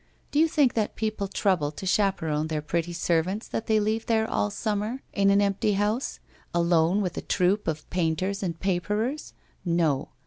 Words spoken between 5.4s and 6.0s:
empty WHITE